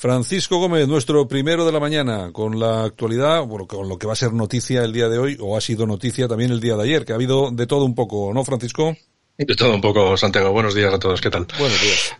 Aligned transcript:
Francisco 0.00 0.56
Gómez, 0.56 0.88
nuestro 0.88 1.28
primero 1.28 1.66
de 1.66 1.72
la 1.72 1.78
mañana, 1.78 2.32
con 2.32 2.58
la 2.58 2.84
actualidad, 2.84 3.44
bueno, 3.44 3.66
con 3.66 3.86
lo 3.86 3.98
que 3.98 4.06
va 4.06 4.14
a 4.14 4.16
ser 4.16 4.32
noticia 4.32 4.82
el 4.82 4.94
día 4.94 5.10
de 5.10 5.18
hoy, 5.18 5.36
o 5.38 5.58
ha 5.58 5.60
sido 5.60 5.86
noticia 5.86 6.26
también 6.26 6.52
el 6.52 6.58
día 6.58 6.74
de 6.74 6.84
ayer, 6.84 7.04
que 7.04 7.12
ha 7.12 7.16
habido 7.16 7.50
de 7.50 7.66
todo 7.66 7.84
un 7.84 7.94
poco, 7.94 8.32
¿no, 8.32 8.42
Francisco? 8.42 8.96
De 9.36 9.54
todo 9.54 9.74
un 9.74 9.82
poco, 9.82 10.16
Santiago. 10.16 10.52
Buenos 10.52 10.74
días 10.74 10.94
a 10.94 10.98
todos, 10.98 11.20
¿qué 11.20 11.28
tal? 11.28 11.46
Buenos 11.58 11.82
días. 11.82 12.16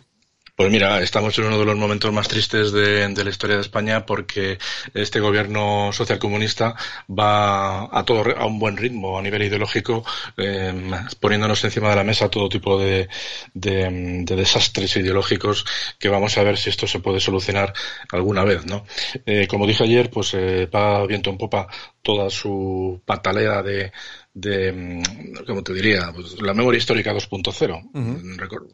Pues 0.61 0.71
mira, 0.71 1.01
estamos 1.01 1.35
en 1.39 1.45
uno 1.45 1.57
de 1.57 1.65
los 1.65 1.75
momentos 1.75 2.13
más 2.13 2.27
tristes 2.27 2.71
de, 2.71 3.09
la 3.09 3.29
historia 3.31 3.55
de 3.55 3.63
España 3.63 4.05
porque 4.05 4.59
este 4.93 5.19
gobierno 5.19 5.91
socialcomunista 5.91 6.75
va 7.09 7.85
a 7.85 8.05
todo 8.05 8.37
a 8.37 8.45
un 8.45 8.59
buen 8.59 8.77
ritmo 8.77 9.17
a 9.17 9.23
nivel 9.23 9.41
ideológico, 9.41 10.05
em, 10.37 10.91
poniéndonos 11.19 11.63
encima 11.63 11.89
de 11.89 11.95
la 11.95 12.03
mesa 12.03 12.29
todo 12.29 12.47
tipo 12.47 12.77
de, 12.77 13.09
desastres 13.55 14.95
ideológicos 14.97 15.65
que 15.97 16.09
vamos 16.09 16.37
a 16.37 16.43
ver 16.43 16.59
si 16.59 16.69
esto 16.69 16.85
se 16.85 16.99
puede 16.99 17.19
solucionar 17.19 17.73
alguna 18.11 18.43
vez, 18.43 18.63
¿no? 18.67 18.85
Eh, 19.25 19.47
como 19.47 19.65
dije 19.65 19.83
ayer, 19.83 20.11
pues 20.11 20.35
eh, 20.35 20.67
va 20.67 21.07
viento 21.07 21.31
en 21.31 21.39
popa 21.39 21.67
toda 22.03 22.29
su 22.29 23.01
patalea 23.03 23.63
de, 23.63 23.91
de, 24.33 24.71
mm, 24.71 25.45
como 25.45 25.63
te 25.63 25.73
diría, 25.73 26.11
pues, 26.13 26.41
la 26.41 26.53
memoria 26.53 26.77
histórica 26.77 27.13
2.0. 27.13 27.81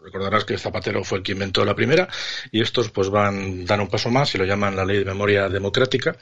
Recordarás 0.03 0.45
que 0.45 0.57
Zapatero 0.57 1.03
fue 1.03 1.19
el 1.19 1.23
que 1.23 1.31
inventó 1.31 1.65
la 1.65 1.75
primera 1.75 2.07
y 2.51 2.61
estos 2.61 2.89
pues 2.89 3.09
van, 3.09 3.65
dan 3.65 3.81
un 3.81 3.87
paso 3.87 4.09
más 4.09 4.33
y 4.35 4.37
lo 4.37 4.45
llaman 4.45 4.75
la 4.75 4.85
ley 4.85 4.99
de 4.99 5.05
memoria 5.05 5.49
democrática. 5.49 6.15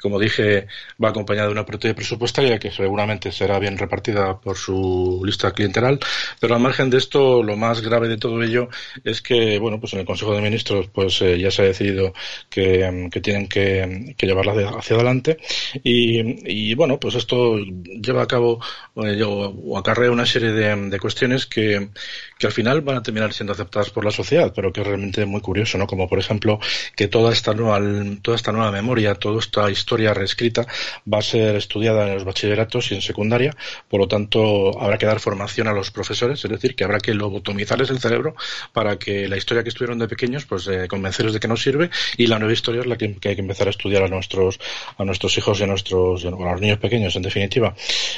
Como 0.00 0.18
dije, 0.18 0.66
va 1.02 1.10
acompañada 1.10 1.48
de 1.48 1.52
una 1.52 1.66
partida 1.66 1.94
presupuestaria 1.94 2.58
que 2.58 2.70
seguramente 2.70 3.30
será 3.30 3.58
bien 3.58 3.76
repartida 3.76 4.40
por 4.40 4.56
su 4.56 5.22
lista 5.24 5.52
clienteral, 5.52 5.98
pero 6.40 6.54
al 6.54 6.60
margen 6.60 6.88
de 6.90 6.98
esto, 6.98 7.42
lo 7.42 7.56
más 7.56 7.82
grave 7.82 8.08
de 8.08 8.16
todo 8.16 8.42
ello 8.42 8.68
es 9.04 9.20
que, 9.20 9.58
bueno, 9.58 9.78
pues 9.80 9.92
en 9.92 10.00
el 10.00 10.06
Consejo 10.06 10.34
de 10.34 10.40
Ministros 10.40 10.88
pues 10.88 11.20
eh, 11.22 11.38
ya 11.38 11.50
se 11.50 11.62
ha 11.62 11.66
decidido 11.66 12.14
que, 12.48 12.90
mm, 12.90 13.10
que 13.10 13.20
tienen 13.20 13.48
que, 13.48 14.14
que 14.16 14.26
llevarla 14.26 14.52
hacia 14.78 14.96
adelante 14.96 15.36
y, 15.84 16.70
y 16.70 16.74
bueno, 16.74 16.98
pues 16.98 17.14
esto 17.14 17.58
lleva 17.58 18.22
a 18.22 18.26
cabo 18.26 18.60
o 18.94 19.78
acarrea 19.78 20.10
una 20.10 20.26
serie 20.26 20.52
de, 20.52 20.98
cuestiones 20.98 21.46
que, 21.46 21.90
que, 22.38 22.46
al 22.46 22.52
final 22.52 22.80
van 22.80 22.96
a 22.96 23.02
terminar 23.02 23.32
siendo 23.32 23.52
aceptadas 23.52 23.90
por 23.90 24.04
la 24.04 24.10
sociedad, 24.10 24.52
pero 24.54 24.72
que 24.72 24.80
es 24.80 24.86
realmente 24.86 25.24
muy 25.26 25.40
curioso, 25.40 25.78
¿no? 25.78 25.86
Como 25.86 26.08
por 26.08 26.18
ejemplo 26.18 26.58
que 26.96 27.08
toda 27.08 27.32
esta 27.32 27.54
nueva, 27.54 27.80
toda 28.22 28.36
esta 28.36 28.52
nueva 28.52 28.72
memoria, 28.72 29.14
toda 29.14 29.38
esta 29.38 29.70
historia 29.70 30.14
reescrita 30.14 30.66
va 31.12 31.18
a 31.18 31.22
ser 31.22 31.56
estudiada 31.56 32.08
en 32.08 32.14
los 32.14 32.24
bachilleratos 32.24 32.90
y 32.90 32.96
en 32.96 33.02
secundaria, 33.02 33.54
por 33.88 34.00
lo 34.00 34.08
tanto 34.08 34.80
habrá 34.80 34.98
que 34.98 35.06
dar 35.06 35.20
formación 35.20 35.68
a 35.68 35.72
los 35.72 35.90
profesores, 35.90 36.44
es 36.44 36.50
decir, 36.50 36.74
que 36.74 36.84
habrá 36.84 36.98
que 36.98 37.14
lobotomizarles 37.14 37.90
el 37.90 38.00
cerebro 38.00 38.34
para 38.72 38.98
que 38.98 39.28
la 39.28 39.36
historia 39.36 39.62
que 39.62 39.68
estuvieron 39.68 39.98
de 39.98 40.08
pequeños, 40.08 40.44
pues 40.44 40.66
eh, 40.68 40.88
convencerles 40.88 41.34
de 41.34 41.40
que 41.40 41.48
no 41.48 41.56
sirve 41.56 41.90
y 42.16 42.26
la 42.26 42.38
nueva 42.38 42.52
historia 42.52 42.80
es 42.80 42.86
la 42.86 42.96
que, 42.96 43.16
hay 43.24 43.34
que 43.34 43.40
empezar 43.40 43.66
a 43.68 43.70
estudiar 43.70 44.02
a 44.02 44.08
nuestros, 44.08 44.58
a 44.96 45.04
nuestros 45.04 45.36
hijos 45.38 45.60
y 45.60 45.64
a 45.64 45.66
nuestros, 45.66 46.24
a 46.24 46.30
los 46.30 46.60
niños 46.60 46.78
pequeños, 46.78 47.14
en 47.16 47.22
definitiva. 47.22 47.74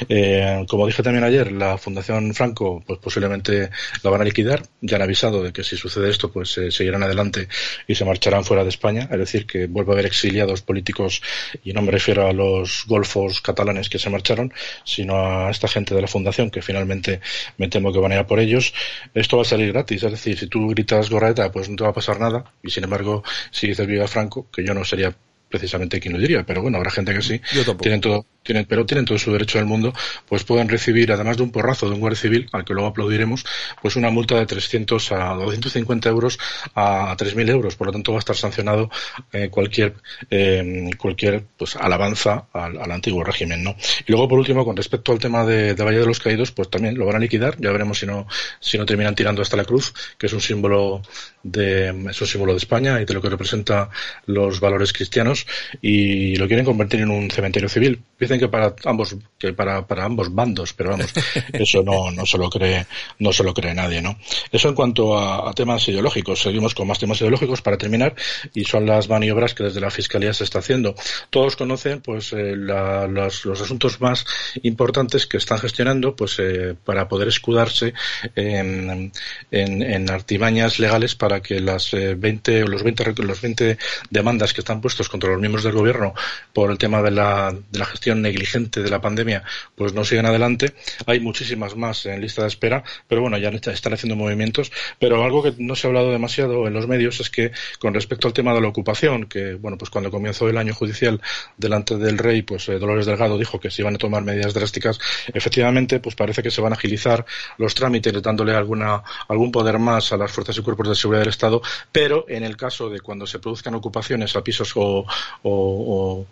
Eh, 0.09 0.50
como 0.67 0.87
dije 0.87 1.03
también 1.03 1.23
ayer, 1.23 1.51
la 1.51 1.77
Fundación 1.77 2.33
Franco, 2.33 2.83
pues 2.85 2.99
posiblemente 2.99 3.69
la 4.03 4.09
van 4.09 4.21
a 4.21 4.23
liquidar. 4.23 4.63
Ya 4.81 4.97
han 4.97 5.01
avisado 5.01 5.43
de 5.43 5.51
que 5.51 5.63
si 5.63 5.77
sucede 5.77 6.09
esto, 6.09 6.31
pues 6.31 6.57
eh, 6.57 6.71
seguirán 6.71 7.03
adelante 7.03 7.47
y 7.87 7.95
se 7.95 8.05
marcharán 8.05 8.45
fuera 8.45 8.63
de 8.63 8.69
España. 8.69 9.07
Es 9.11 9.17
decir, 9.17 9.45
que 9.45 9.67
vuelve 9.67 9.91
a 9.91 9.93
haber 9.93 10.05
exiliados 10.05 10.61
políticos, 10.61 11.21
y 11.63 11.73
no 11.73 11.81
me 11.81 11.91
refiero 11.91 12.27
a 12.27 12.33
los 12.33 12.85
golfos 12.87 13.41
catalanes 13.41 13.89
que 13.89 13.99
se 13.99 14.09
marcharon, 14.09 14.53
sino 14.83 15.15
a 15.17 15.51
esta 15.51 15.67
gente 15.67 15.95
de 15.95 16.01
la 16.01 16.07
Fundación, 16.07 16.49
que 16.49 16.61
finalmente 16.61 17.21
me 17.57 17.67
temo 17.67 17.91
que 17.93 17.99
van 17.99 18.11
a 18.11 18.15
ir 18.15 18.21
a 18.21 18.27
por 18.27 18.39
ellos. 18.39 18.73
Esto 19.13 19.37
va 19.37 19.43
a 19.43 19.45
salir 19.45 19.71
gratis. 19.71 20.03
Es 20.03 20.11
decir, 20.11 20.37
si 20.37 20.47
tú 20.47 20.67
gritas 20.69 21.09
Gorraeta, 21.09 21.51
pues 21.51 21.69
no 21.69 21.75
te 21.75 21.83
va 21.83 21.89
a 21.89 21.93
pasar 21.93 22.19
nada. 22.19 22.53
Y 22.63 22.69
sin 22.69 22.83
embargo, 22.83 23.23
si 23.51 23.67
dices 23.67 23.87
Viva 23.87 24.07
Franco, 24.07 24.47
que 24.51 24.63
yo 24.63 24.73
no 24.73 24.83
sería 24.83 25.13
precisamente 25.51 25.99
quien 25.99 26.13
lo 26.13 26.19
diría, 26.19 26.43
pero 26.43 26.61
bueno, 26.61 26.77
habrá 26.77 26.89
gente 26.89 27.13
que 27.13 27.21
sí. 27.21 27.39
Tienen 27.81 28.01
todo, 28.01 28.25
tienen, 28.43 28.65
pero 28.65 28.85
tienen 28.85 29.05
todo 29.05 29.17
su 29.17 29.31
derecho 29.31 29.57
del 29.57 29.67
mundo, 29.67 29.93
pues 30.27 30.43
pueden 30.43 30.69
recibir, 30.69 31.11
además 31.11 31.37
de 31.37 31.43
un 31.43 31.51
porrazo 31.51 31.87
de 31.87 31.93
un 31.93 31.99
guardia 31.99 32.19
civil, 32.19 32.49
al 32.51 32.65
que 32.65 32.73
luego 32.73 32.89
aplaudiremos, 32.89 33.45
pues 33.81 33.95
una 33.95 34.09
multa 34.09 34.35
de 34.35 34.45
300 34.45 35.11
a 35.11 35.33
250 35.35 36.09
euros 36.09 36.39
a, 36.75 37.15
3.000 37.17 37.49
euros. 37.49 37.75
Por 37.75 37.87
lo 37.87 37.93
tanto, 37.93 38.11
va 38.11 38.17
a 38.17 38.19
estar 38.19 38.35
sancionado 38.35 38.89
eh, 39.31 39.49
cualquier, 39.49 39.95
eh, 40.29 40.89
cualquier 40.97 41.43
pues, 41.57 41.75
alabanza 41.75 42.45
al, 42.53 42.91
antiguo 42.91 43.23
régimen. 43.23 43.63
¿no? 43.63 43.75
Y 44.05 44.11
luego, 44.11 44.27
por 44.27 44.39
último, 44.39 44.65
con 44.65 44.75
respecto 44.75 45.11
al 45.11 45.19
tema 45.19 45.45
de, 45.45 45.73
Valle 45.73 45.99
de 45.99 46.05
los 46.05 46.19
Caídos, 46.19 46.51
pues 46.51 46.69
también 46.69 46.97
lo 46.97 47.05
van 47.05 47.15
a 47.15 47.19
liquidar. 47.19 47.55
Ya 47.59 47.71
veremos 47.71 47.99
si 47.99 48.05
no, 48.05 48.27
si 48.59 48.77
no 48.77 48.85
terminan 48.85 49.15
tirando 49.15 49.41
hasta 49.41 49.57
la 49.57 49.65
cruz, 49.65 49.93
que 50.17 50.27
es 50.27 50.33
un 50.33 50.41
símbolo 50.41 51.01
de, 51.43 51.89
es 52.09 52.21
un 52.21 52.27
símbolo 52.27 52.53
de 52.53 52.57
España 52.57 53.01
y 53.01 53.05
de 53.05 53.13
lo 53.13 53.21
que 53.21 53.29
representa 53.29 53.89
los 54.25 54.59
valores 54.59 54.93
cristianos, 54.93 55.45
y 55.81 56.35
lo 56.35 56.47
quieren 56.47 56.65
convertir 56.65 57.01
en 57.01 57.09
un 57.09 57.29
cementerio 57.29 57.69
civil 57.69 58.01
dicen 58.31 58.39
que 58.39 58.51
para 58.51 58.75
ambos 58.85 59.15
que 59.37 59.53
para, 59.53 59.85
para 59.85 60.05
ambos 60.05 60.33
bandos 60.33 60.73
pero 60.73 60.91
vamos 60.91 61.11
eso 61.53 61.83
no 61.83 62.11
no 62.11 62.25
se 62.25 62.37
lo 62.37 62.49
cree 62.49 62.85
no 63.19 63.33
se 63.33 63.43
lo 63.43 63.53
cree 63.53 63.73
nadie 63.73 64.01
no 64.01 64.17
eso 64.51 64.69
en 64.69 64.75
cuanto 64.75 65.17
a, 65.17 65.53
temas 65.53 65.87
ideológicos. 65.87 66.41
Seguimos 66.41 66.73
con 66.73 66.87
más 66.87 66.99
temas 66.99 67.19
ideológicos 67.21 67.61
para 67.61 67.77
terminar 67.77 68.15
y 68.53 68.63
son 68.63 68.85
las 68.85 69.09
maniobras 69.09 69.53
que 69.53 69.63
desde 69.63 69.81
la 69.81 69.91
fiscalía 69.91 70.33
se 70.33 70.43
está 70.43 70.59
haciendo. 70.59 70.95
Todos 71.29 71.55
conocen 71.55 72.01
pues 72.01 72.33
eh, 72.33 72.55
los, 72.55 73.45
los, 73.45 73.61
asuntos 73.61 73.99
más 74.01 74.25
importantes 74.63 75.27
que 75.27 75.37
están 75.37 75.59
gestionando 75.59 76.15
pues 76.15 76.37
eh, 76.39 76.75
para 76.83 77.07
poder 77.07 77.27
escudarse 77.27 77.93
en, 78.35 79.11
en, 79.51 79.81
en, 79.81 80.09
artimañas 80.09 80.79
legales 80.79 81.15
para 81.15 81.41
que 81.41 81.59
las 81.59 81.91
20 81.91 82.57
eh, 82.57 82.63
o 82.63 82.67
los 82.67 82.83
20 82.83 83.23
los 83.23 83.41
20 83.41 83.77
demandas 84.09 84.53
que 84.53 84.61
están 84.61 84.81
puestos 84.81 85.09
contra 85.09 85.29
los 85.29 85.39
miembros 85.39 85.63
del 85.63 85.73
gobierno 85.73 86.13
por 86.53 86.71
el 86.71 86.77
tema 86.77 87.01
de 87.01 87.11
la, 87.11 87.53
de 87.71 87.79
la 87.79 87.85
gestión 87.85 88.20
negligente 88.21 88.81
de 88.81 88.89
la 88.89 89.01
pandemia, 89.01 89.43
pues 89.75 89.93
no 89.93 90.03
siguen 90.03 90.25
adelante. 90.25 90.73
Hay 91.05 91.19
muchísimas 91.19 91.75
más 91.75 92.05
en 92.05 92.21
lista 92.21 92.41
de 92.43 92.47
espera, 92.47 92.83
pero 93.07 93.21
bueno, 93.21 93.37
ya 93.37 93.49
están 93.49 93.93
haciendo 93.93 94.15
movimientos. 94.15 94.71
Pero 94.99 95.23
algo 95.23 95.43
que 95.43 95.53
no 95.57 95.75
se 95.75 95.87
ha 95.87 95.89
hablado 95.89 96.11
demasiado 96.11 96.67
en 96.67 96.73
los 96.73 96.87
medios 96.87 97.19
es 97.19 97.29
que 97.29 97.51
con 97.79 97.93
respecto 97.93 98.27
al 98.27 98.33
tema 98.33 98.53
de 98.53 98.61
la 98.61 98.67
ocupación, 98.67 99.25
que 99.25 99.55
bueno, 99.55 99.77
pues 99.77 99.89
cuando 99.89 100.11
comenzó 100.11 100.47
el 100.49 100.57
año 100.57 100.73
judicial 100.73 101.21
delante 101.57 101.97
del 101.97 102.17
rey, 102.17 102.41
pues 102.41 102.67
eh, 102.69 102.79
Dolores 102.79 103.05
Delgado 103.05 103.37
dijo 103.37 103.59
que 103.59 103.71
se 103.71 103.81
iban 103.81 103.95
a 103.95 103.97
tomar 103.97 104.23
medidas 104.23 104.53
drásticas. 104.53 104.99
Efectivamente, 105.33 105.99
pues 105.99 106.15
parece 106.15 106.43
que 106.43 106.51
se 106.51 106.61
van 106.61 106.73
a 106.73 106.75
agilizar 106.75 107.25
los 107.57 107.75
trámites 107.75 108.21
dándole 108.21 108.55
alguna, 108.55 109.03
algún 109.27 109.51
poder 109.51 109.79
más 109.79 110.11
a 110.11 110.17
las 110.17 110.31
fuerzas 110.31 110.57
y 110.57 110.61
cuerpos 110.61 110.89
de 110.89 110.95
seguridad 110.95 111.21
del 111.21 111.29
Estado, 111.29 111.61
pero 111.91 112.25
en 112.27 112.43
el 112.43 112.57
caso 112.57 112.89
de 112.89 112.99
cuando 112.99 113.25
se 113.27 113.39
produzcan 113.39 113.75
ocupaciones 113.75 114.35
a 114.35 114.43
pisos 114.43 114.73
o, 114.75 116.25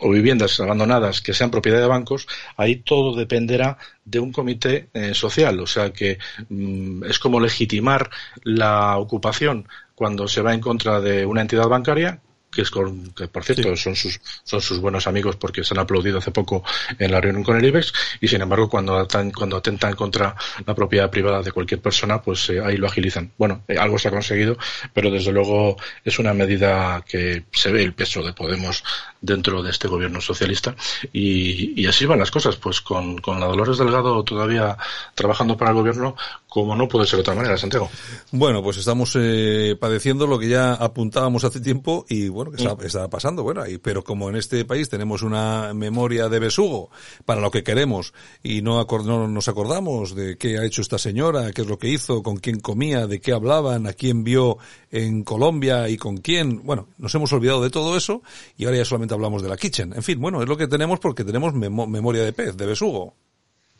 viviendas 0.00 0.58
abandonadas 0.60 1.20
que 1.20 1.34
sean 1.34 1.50
propiedad 1.50 1.80
de 1.80 1.86
bancos, 1.86 2.26
ahí 2.56 2.76
todo 2.76 3.16
dependerá 3.16 3.78
de 4.04 4.20
un 4.20 4.32
comité 4.32 4.88
eh, 4.94 5.14
social. 5.14 5.60
O 5.60 5.66
sea 5.66 5.92
que 5.92 6.18
mm, 6.48 7.04
es 7.04 7.18
como 7.18 7.40
legitimar 7.40 8.10
la 8.44 8.96
ocupación 8.98 9.68
cuando 9.94 10.28
se 10.28 10.42
va 10.42 10.54
en 10.54 10.60
contra 10.60 11.00
de 11.00 11.26
una 11.26 11.40
entidad 11.40 11.68
bancaria 11.68 12.20
que 12.50 12.62
es 12.62 12.70
con, 12.70 13.12
que 13.12 13.28
por 13.28 13.44
cierto 13.44 13.76
son 13.76 13.94
sus 13.94 14.20
son 14.42 14.60
sus 14.60 14.80
buenos 14.80 15.06
amigos 15.06 15.36
porque 15.36 15.64
se 15.64 15.74
han 15.74 15.80
aplaudido 15.80 16.18
hace 16.18 16.30
poco 16.30 16.64
en 16.98 17.10
la 17.10 17.20
reunión 17.20 17.44
con 17.44 17.56
el 17.56 17.64
IBEX 17.64 17.92
y 18.20 18.28
sin 18.28 18.40
embargo 18.40 18.68
cuando 18.68 19.06
cuando 19.36 19.56
atentan 19.58 19.94
contra 19.94 20.34
la 20.66 20.74
propiedad 20.74 21.10
privada 21.10 21.42
de 21.42 21.52
cualquier 21.52 21.80
persona 21.80 22.22
pues 22.22 22.48
eh, 22.50 22.60
ahí 22.64 22.76
lo 22.76 22.86
agilizan 22.86 23.32
bueno 23.36 23.64
eh, 23.68 23.76
algo 23.78 23.98
se 23.98 24.08
ha 24.08 24.10
conseguido 24.10 24.56
pero 24.92 25.10
desde 25.10 25.32
luego 25.32 25.76
es 26.04 26.18
una 26.18 26.32
medida 26.32 27.04
que 27.06 27.44
se 27.52 27.70
ve 27.70 27.82
el 27.82 27.92
peso 27.92 28.22
de 28.22 28.32
Podemos 28.32 28.84
dentro 29.20 29.62
de 29.62 29.70
este 29.70 29.88
gobierno 29.88 30.20
socialista. 30.20 30.74
Y, 31.12 31.80
y 31.80 31.86
así 31.86 32.06
van 32.06 32.18
las 32.18 32.30
cosas. 32.30 32.56
Pues 32.56 32.80
con, 32.80 33.18
con 33.18 33.40
la 33.40 33.46
Dolores 33.46 33.78
Delgado 33.78 34.22
todavía 34.24 34.76
trabajando 35.14 35.56
para 35.56 35.70
el 35.70 35.76
gobierno 35.76 36.16
como 36.48 36.74
no 36.74 36.88
puede 36.88 37.06
ser 37.06 37.18
de 37.18 37.20
otra 37.20 37.34
manera 37.34 37.58
Santiago. 37.58 37.90
Bueno 38.32 38.62
pues 38.62 38.78
estamos 38.78 39.14
eh, 39.16 39.76
padeciendo 39.78 40.26
lo 40.26 40.38
que 40.38 40.48
ya 40.48 40.74
apuntábamos 40.74 41.44
hace 41.44 41.60
tiempo 41.60 42.06
y 42.08 42.28
bueno, 42.28 42.50
que 42.50 42.86
está, 42.86 43.08
pasando, 43.08 43.42
bueno, 43.42 43.66
y, 43.66 43.78
pero 43.78 44.02
como 44.02 44.28
en 44.30 44.36
este 44.36 44.64
país 44.64 44.88
tenemos 44.88 45.22
una 45.22 45.72
memoria 45.74 46.28
de 46.28 46.38
besugo 46.38 46.90
para 47.24 47.40
lo 47.40 47.50
que 47.50 47.62
queremos 47.62 48.14
y 48.42 48.62
no, 48.62 48.84
no 48.84 49.28
nos 49.28 49.48
acordamos 49.48 50.14
de 50.14 50.36
qué 50.36 50.58
ha 50.58 50.64
hecho 50.64 50.82
esta 50.82 50.98
señora, 50.98 51.52
qué 51.52 51.62
es 51.62 51.68
lo 51.68 51.78
que 51.78 51.88
hizo, 51.88 52.22
con 52.22 52.38
quién 52.38 52.60
comía, 52.60 53.06
de 53.06 53.20
qué 53.20 53.32
hablaban, 53.32 53.86
a 53.86 53.92
quién 53.92 54.24
vio 54.24 54.58
en 54.90 55.24
Colombia 55.24 55.88
y 55.88 55.96
con 55.96 56.18
quién, 56.18 56.64
bueno, 56.64 56.88
nos 56.98 57.14
hemos 57.14 57.32
olvidado 57.32 57.62
de 57.62 57.70
todo 57.70 57.96
eso 57.96 58.22
y 58.56 58.64
ahora 58.64 58.78
ya 58.78 58.84
solamente 58.84 59.14
hablamos 59.14 59.42
de 59.42 59.48
la 59.48 59.56
kitchen. 59.56 59.92
En 59.94 60.02
fin, 60.02 60.20
bueno, 60.20 60.42
es 60.42 60.48
lo 60.48 60.56
que 60.56 60.66
tenemos 60.66 61.00
porque 61.00 61.24
tenemos 61.24 61.54
memoria 61.54 62.22
de 62.22 62.32
pez, 62.32 62.56
de 62.56 62.66
besugo. 62.66 63.14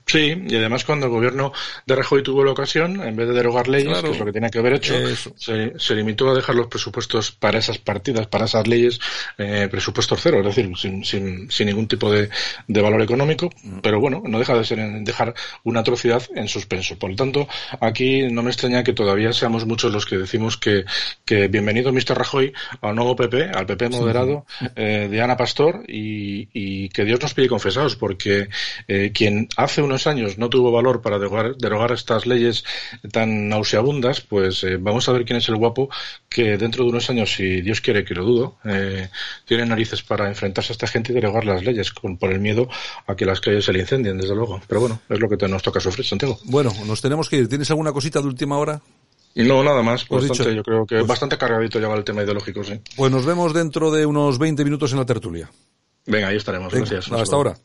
Sí, 0.09 0.43
y 0.49 0.57
además 0.57 0.85
cuando 0.85 1.05
el 1.05 1.13
gobierno 1.13 1.53
de 1.85 1.95
Rajoy 1.95 2.23
tuvo 2.23 2.43
la 2.43 2.53
ocasión, 2.53 3.03
en 3.03 3.15
vez 3.15 3.29
de 3.29 3.35
derogar 3.35 3.69
leyes, 3.69 3.99
que 4.01 4.11
es 4.11 4.19
lo 4.19 4.25
que 4.25 4.33
tenía 4.33 4.49
que 4.49 4.59
haber 4.59 4.73
hecho, 4.73 4.95
se, 5.37 5.95
limitó 5.95 6.31
a 6.31 6.35
dejar 6.35 6.55
los 6.55 6.69
presupuestos 6.69 7.31
para 7.33 7.59
esas 7.59 7.77
partidas, 7.77 8.27
para 8.27 8.47
esas 8.47 8.67
leyes, 8.67 8.99
eh, 9.37 9.69
presupuestos 9.71 10.19
cero, 10.23 10.39
es 10.41 10.47
decir, 10.47 10.75
sin, 10.79 11.05
sin, 11.05 11.51
sin 11.51 11.67
ningún 11.67 11.87
tipo 11.87 12.11
de, 12.11 12.31
de, 12.67 12.81
valor 12.81 13.03
económico, 13.03 13.51
mm. 13.63 13.81
pero 13.83 14.01
bueno, 14.01 14.23
no 14.25 14.39
deja 14.39 14.57
de 14.57 14.65
ser 14.65 14.79
dejar 15.03 15.35
una 15.65 15.81
atrocidad 15.81 16.23
en 16.35 16.49
suspenso. 16.49 16.99
Por 16.99 17.11
lo 17.11 17.17
tanto, 17.17 17.47
aquí 17.79 18.23
no 18.31 18.43
me 18.43 18.51
extraña 18.51 18.83
que 18.83 18.95
todavía 18.95 19.35
seamos 19.35 19.67
muchos 19.67 19.93
los 19.93 20.07
que 20.07 20.17
decimos 20.17 20.57
que, 20.57 20.87
que 21.27 21.49
bienvenido 21.49 21.93
Mr. 21.93 22.17
Rajoy 22.17 22.55
al 22.81 22.95
nuevo 22.95 23.15
PP, 23.15 23.51
al 23.55 23.67
PP 23.67 23.91
moderado 23.91 24.47
eh, 24.75 25.09
de 25.11 25.21
Ana 25.21 25.37
Pastor, 25.37 25.83
y, 25.87 26.49
y, 26.55 26.89
que 26.89 27.05
Dios 27.05 27.21
nos 27.21 27.35
pide 27.35 27.49
confesados, 27.49 27.97
porque 27.97 28.49
eh, 28.87 29.11
quien 29.13 29.49
hace 29.57 29.83
unos 29.99 30.07
años 30.07 30.39
no 30.39 30.49
tuvo 30.49 30.71
valor 30.71 31.03
para 31.03 31.19
derogar, 31.19 31.93
estas 31.93 32.25
leyes 32.25 32.65
tan 33.11 33.49
nauseabundas, 33.49 34.21
pues 34.21 34.63
eh, 34.63 34.77
vamos 34.77 35.09
a 35.09 35.13
ver 35.13 35.25
quién 35.25 35.39
es 35.39 35.49
el 35.49 35.57
guapo 35.57 35.91
que 36.29 36.57
dentro 36.57 36.85
de 36.85 36.91
unos 36.91 37.11
años, 37.11 37.33
si 37.33 37.63
Dios 37.63 37.81
quiere 37.81 38.05
que 38.05 38.15
lo 38.15 38.25
dudo, 38.25 38.57
eh, 38.65 39.09
tiene 39.45 39.67
narices 39.67 40.03
para 40.03 40.29
enfrentarse 40.29 40.73
a 40.73 40.75
esta 40.75 40.87
gente 40.87 41.11
y 41.11 41.17
derogar 41.17 41.45
las 41.45 41.65
leyes 41.65 41.91
con, 41.91 42.17
por 42.17 42.31
el 42.31 42.39
miedo 42.39 42.69
a 43.09 43.17
que 43.17 43.27
las 43.27 43.41
calles 43.41 43.65
se 43.65 43.73
le 43.73 43.81
incendien, 43.81 44.19
desde 44.19 44.37
luego. 44.37 44.61
Pero 44.69 44.81
bueno, 44.81 45.01
es 45.09 45.19
lo 45.19 45.29
que 45.29 45.49
nos 45.49 45.63
toca 45.63 45.81
sufrir, 45.81 46.07
Santiago. 46.07 46.39
Bueno, 46.45 46.73
nos 46.87 47.01
tenemos 47.01 47.29
que 47.29 47.39
ir. 47.39 47.49
¿Tienes 47.49 47.69
alguna 47.71 47.93
cosita 47.93 48.21
de 48.21 48.29
última 48.29 48.57
hora? 48.57 48.81
No, 49.35 49.65
nada 49.65 49.83
más. 49.83 50.09
Bastante, 50.09 50.55
yo 50.55 50.63
creo 50.63 50.87
que 50.87 50.97
pues 50.97 51.07
bastante 51.09 51.37
cargadito 51.37 51.81
ya 51.81 51.89
va 51.89 51.97
el 51.97 52.05
tema 52.05 52.23
ideológico, 52.23 52.63
sí. 52.63 52.81
Pues 52.97 53.11
nos 53.11 53.27
vemos 53.27 53.53
dentro 53.53 53.91
de 53.91 54.07
unos 54.07 54.39
20 54.39 54.65
minutos 54.65 54.93
en 54.93 54.99
la 54.99 55.07
tertulia. 55.07 55.51
Venga, 56.07 56.29
ahí 56.29 56.37
estaremos. 56.37 56.73
Gracias. 56.73 57.11
Hasta 57.11 57.37
ahora. 57.37 57.59